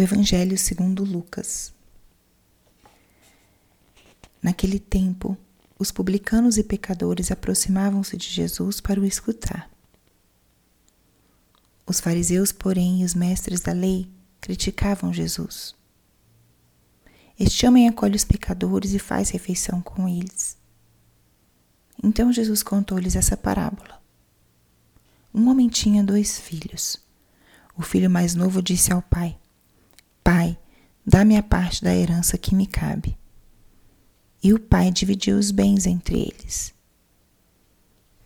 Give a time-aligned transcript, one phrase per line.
[0.00, 1.74] do Evangelho segundo Lucas.
[4.40, 5.36] Naquele tempo,
[5.78, 9.70] os publicanos e pecadores aproximavam-se de Jesus para o escutar.
[11.86, 14.10] Os fariseus, porém, e os mestres da lei
[14.40, 15.74] criticavam Jesus.
[17.38, 20.56] Este homem acolhe os pecadores e faz refeição com eles.
[22.02, 24.00] Então Jesus contou-lhes essa parábola.
[25.34, 26.98] Um homem tinha dois filhos.
[27.76, 29.38] O filho mais novo disse ao pai:
[30.22, 30.58] Pai,
[31.06, 33.18] dá-me a parte da herança que me cabe.
[34.42, 36.72] E o pai dividiu os bens entre eles.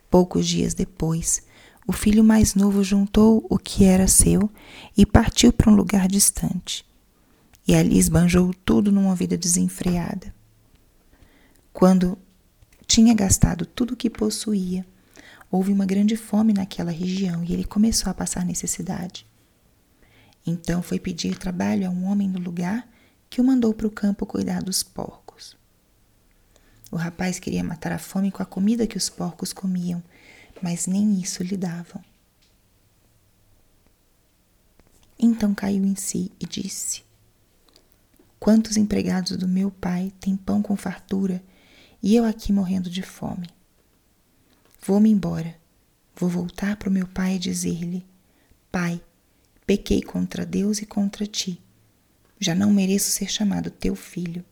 [0.09, 1.43] Poucos dias depois,
[1.87, 4.49] o filho mais novo juntou o que era seu
[4.97, 6.85] e partiu para um lugar distante.
[7.67, 10.33] E ali esbanjou tudo numa vida desenfreada.
[11.73, 12.17] Quando
[12.87, 14.85] tinha gastado tudo o que possuía,
[15.51, 19.25] houve uma grande fome naquela região e ele começou a passar necessidade.
[20.45, 22.87] Então foi pedir trabalho a um homem do lugar
[23.29, 25.57] que o mandou para o campo cuidar dos porcos.
[26.91, 30.03] O rapaz queria matar a fome com a comida que os porcos comiam,
[30.61, 32.03] mas nem isso lhe davam.
[35.17, 37.03] Então caiu em si e disse:
[38.39, 41.43] Quantos empregados do meu pai têm pão com fartura
[42.03, 43.49] e eu aqui morrendo de fome?
[44.85, 45.55] Vou-me embora.
[46.15, 48.05] Vou voltar para o meu pai e dizer-lhe:
[48.71, 49.01] Pai,
[49.65, 51.61] pequei contra Deus e contra ti.
[52.39, 54.43] Já não mereço ser chamado teu filho.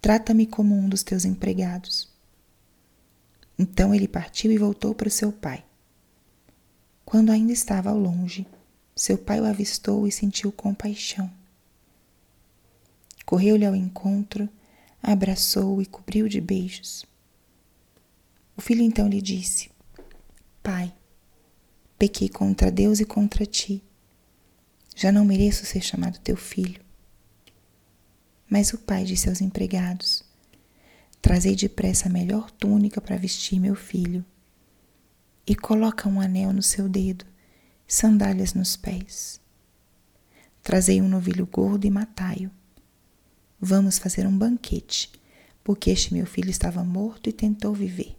[0.00, 2.12] Trata-me como um dos teus empregados.
[3.58, 5.64] Então ele partiu e voltou para seu pai.
[7.04, 8.46] Quando ainda estava ao longe,
[8.96, 11.30] seu pai o avistou e sentiu compaixão.
[13.24, 14.48] Correu-lhe ao encontro,
[15.02, 17.04] abraçou-o e cobriu de beijos.
[18.56, 19.70] O filho então lhe disse:
[20.62, 20.92] Pai,
[21.98, 23.82] pequei contra Deus e contra ti.
[24.94, 26.80] Já não mereço ser chamado teu filho.
[28.48, 30.22] Mas o pai disse aos empregados:
[31.20, 34.24] Trazei depressa a melhor túnica para vestir meu filho,
[35.46, 37.24] e coloca um anel no seu dedo,
[37.86, 39.40] sandálias nos pés.
[40.62, 42.50] Trazei um novilho gordo e matai-o.
[43.60, 45.10] Vamos fazer um banquete,
[45.62, 48.16] porque este meu filho estava morto e tentou viver.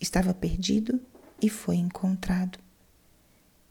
[0.00, 1.00] Estava perdido
[1.40, 2.58] e foi encontrado.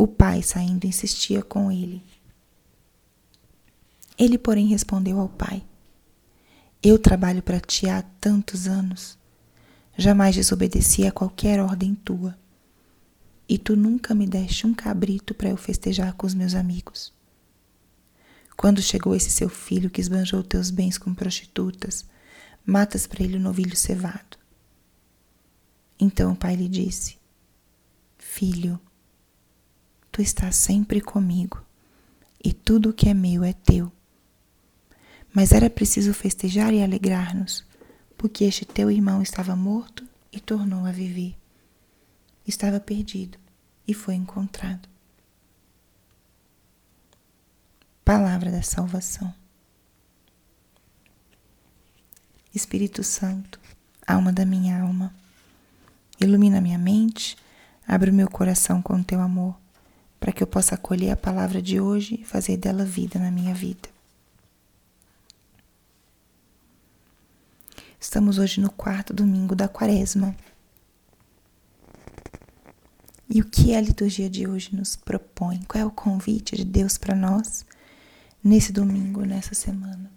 [0.00, 2.02] O pai, saindo, insistia com ele.
[4.16, 5.62] Ele, porém, respondeu ao pai:
[6.82, 9.18] Eu trabalho para ti há tantos anos.
[9.98, 12.34] Jamais desobedeci a qualquer ordem tua.
[13.46, 17.12] E tu nunca me deste um cabrito para eu festejar com os meus amigos.
[18.56, 22.06] Quando chegou esse seu filho que esbanjou teus bens com prostitutas,
[22.64, 24.38] matas para ele o novilho cevado.
[26.00, 27.18] Então o pai lhe disse:
[28.16, 28.80] Filho,
[30.10, 31.62] tu estás sempre comigo,
[32.42, 33.92] e tudo o que é meu é teu.
[35.32, 37.64] Mas era preciso festejar e alegrar-nos,
[38.16, 41.36] porque este teu irmão estava morto e tornou a viver.
[42.46, 43.38] Estava perdido
[43.86, 44.88] e foi encontrado.
[48.04, 49.32] Palavra da salvação.
[52.52, 53.60] Espírito Santo,
[54.04, 55.14] alma da minha alma,
[56.20, 57.36] ilumina minha mente,
[57.86, 59.56] abre o meu coração com teu amor,
[60.20, 63.54] para que eu possa acolher a palavra de hoje e fazer dela vida na minha
[63.54, 63.88] vida.
[67.98, 70.36] Estamos hoje no quarto domingo da quaresma.
[73.28, 75.62] E o que a liturgia de hoje nos propõe?
[75.64, 77.64] Qual é o convite de Deus para nós?
[78.42, 80.10] nesse domingo, nessa semana.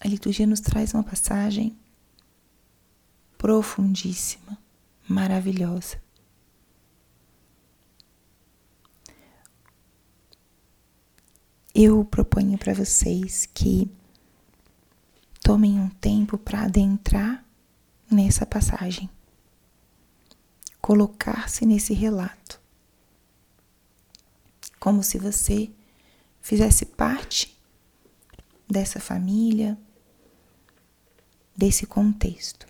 [0.00, 1.76] A liturgia nos traz uma passagem
[3.38, 4.58] profundíssima,
[5.08, 6.00] maravilhosa.
[11.82, 13.90] Eu proponho para vocês que
[15.42, 17.42] tomem um tempo para adentrar
[18.10, 19.08] nessa passagem,
[20.78, 22.60] colocar-se nesse relato
[24.78, 25.70] como se você
[26.42, 27.58] fizesse parte
[28.68, 29.78] dessa família,
[31.56, 32.66] desse contexto.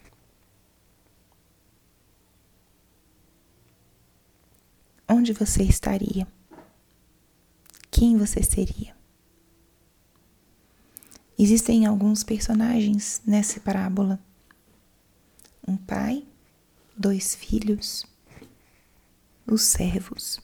[5.08, 6.28] Onde você estaria?
[8.00, 8.99] quem você seria.
[11.42, 14.20] Existem alguns personagens nessa parábola:
[15.66, 16.22] um pai,
[16.94, 18.04] dois filhos,
[19.46, 20.38] os servos.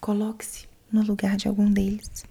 [0.00, 2.24] Coloque-se no lugar de algum deles.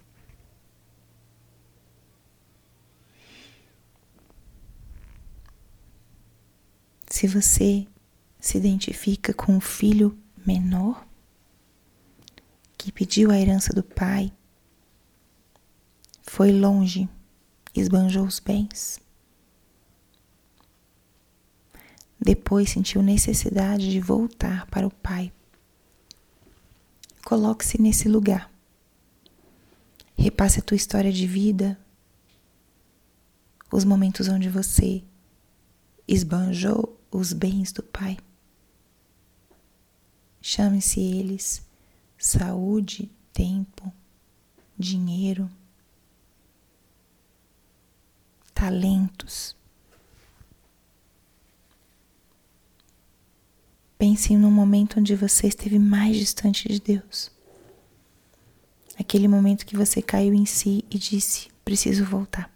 [7.10, 7.86] Se você
[8.40, 11.06] se identifica com o filho menor
[12.78, 14.32] que pediu a herança do pai,
[16.22, 17.08] foi longe,
[17.74, 19.00] esbanjou os bens.
[22.20, 25.32] Depois sentiu necessidade de voltar para o pai.
[27.24, 28.50] Coloque-se nesse lugar.
[30.16, 31.78] Repasse a tua história de vida,
[33.72, 35.02] os momentos onde você
[36.06, 38.18] esbanjou os bens do Pai.
[40.40, 41.66] Chame-se eles
[42.18, 43.92] saúde, tempo,
[44.78, 45.50] dinheiro,
[48.62, 49.56] talentos.
[53.98, 57.32] Pense no momento onde você esteve mais distante de Deus.
[58.96, 62.48] Aquele momento que você caiu em si e disse: Preciso voltar.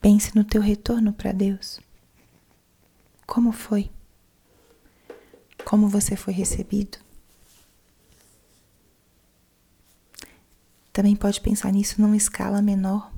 [0.00, 1.80] Pense no teu retorno para Deus.
[3.26, 3.90] Como foi?
[5.64, 6.98] Como você foi recebido?
[10.92, 13.10] Também pode pensar nisso numa escala menor.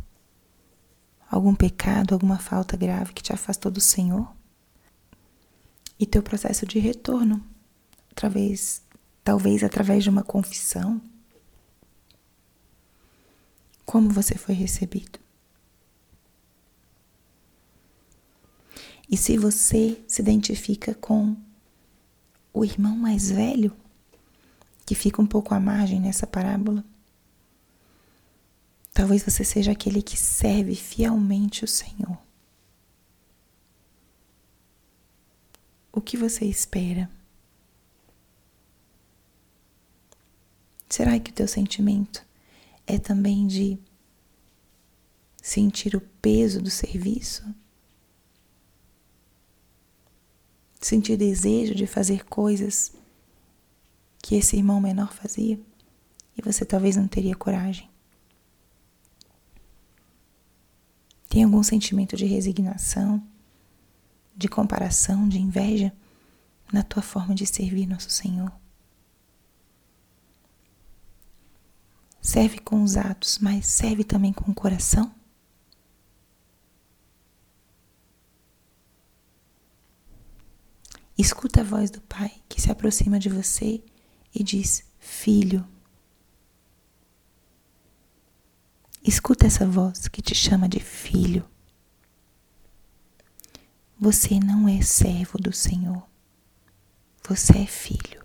[1.28, 4.32] Algum pecado, alguma falta grave que te afastou do Senhor?
[5.98, 7.44] E teu processo de retorno,
[8.12, 8.82] através,
[9.24, 11.00] talvez através de uma confissão.
[13.84, 15.18] Como você foi recebido?
[19.10, 21.36] E se você se identifica com
[22.52, 23.76] o irmão mais velho,
[24.86, 26.84] que fica um pouco à margem nessa parábola,
[28.94, 32.16] talvez você seja aquele que serve fielmente o Senhor.
[35.92, 37.10] O que você espera?
[40.88, 42.24] Será que o teu sentimento
[42.86, 43.78] é também de
[45.42, 47.44] sentir o peso do serviço?
[50.84, 52.92] sentir desejo de fazer coisas
[54.22, 55.58] que esse irmão menor fazia
[56.36, 57.88] e você talvez não teria coragem.
[61.34, 63.20] Tem algum sentimento de resignação,
[64.36, 65.92] de comparação, de inveja
[66.72, 68.52] na tua forma de servir nosso Senhor?
[72.22, 75.12] Serve com os atos, mas serve também com o coração?
[81.18, 83.82] Escuta a voz do Pai que se aproxima de você
[84.32, 85.73] e diz: Filho.
[89.06, 91.46] Escuta essa voz que te chama de filho.
[94.00, 96.02] Você não é servo do Senhor.
[97.28, 98.24] Você é filho.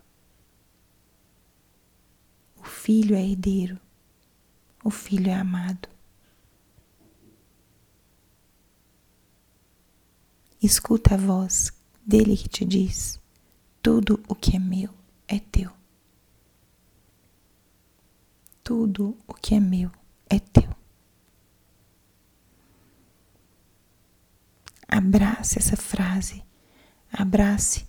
[2.55, 3.77] O filho é herdeiro.
[4.81, 5.89] O filho é amado.
[10.61, 11.73] Escuta a voz
[12.05, 13.19] dele que te diz:
[13.81, 14.93] tudo o que é meu
[15.27, 15.71] é teu.
[18.63, 19.91] Tudo o que é meu
[20.29, 20.68] é teu.
[24.99, 26.43] Abrace essa frase,
[27.09, 27.87] abrace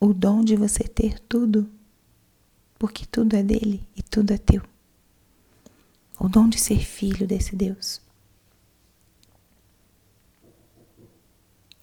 [0.00, 1.70] o dom de você ter tudo,
[2.78, 4.62] porque tudo é dele e tudo é teu.
[6.18, 8.00] O dom de ser filho desse Deus.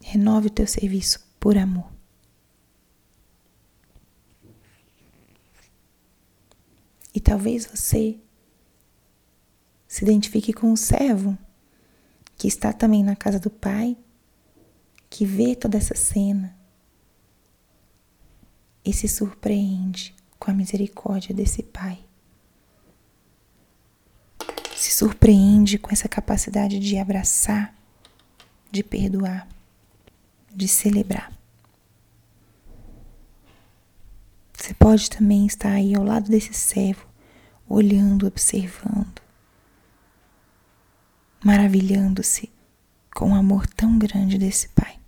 [0.02, 1.94] Renove o teu serviço por amor.
[7.14, 8.20] E talvez você
[9.88, 11.38] se identifique com o servo
[12.44, 13.96] que está também na casa do Pai,
[15.10, 16.54] que vê toda essa cena
[18.84, 22.04] e se surpreende com a misericórdia desse Pai.
[24.76, 27.74] Se surpreende com essa capacidade de abraçar,
[28.70, 29.48] de perdoar
[30.54, 31.32] de celebrar.
[34.52, 37.08] Você pode também estar aí ao lado desse servo,
[37.70, 39.23] olhando, observando,
[41.44, 42.52] maravilhando-se
[43.14, 45.00] com o amor tão grande desse Pai.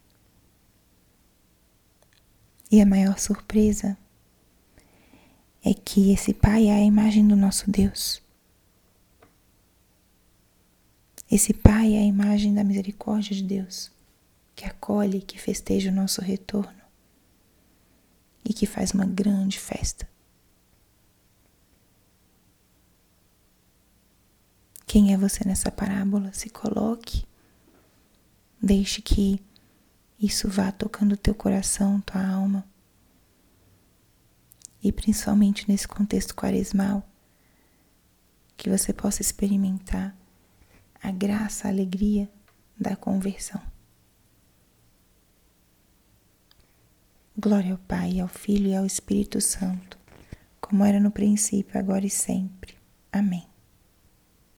[2.71, 3.97] E a maior surpresa
[5.63, 8.21] é que esse Pai é a imagem do nosso Deus.
[11.31, 13.91] Esse Pai é a imagem da misericórdia de Deus
[14.55, 16.81] que acolhe, que festeja o nosso retorno
[18.43, 20.07] e que faz uma grande festa.
[24.95, 26.31] Quem é você nessa parábola?
[26.31, 27.25] Se coloque,
[28.61, 29.41] deixe que
[30.17, 32.65] isso vá tocando teu coração, tua alma.
[34.81, 37.05] E principalmente nesse contexto quaresmal,
[38.55, 40.15] que você possa experimentar
[41.03, 42.31] a graça, a alegria
[42.79, 43.61] da conversão.
[47.37, 49.99] Glória ao Pai, ao Filho e ao Espírito Santo,
[50.61, 52.77] como era no princípio, agora e sempre.
[53.11, 53.54] Amém.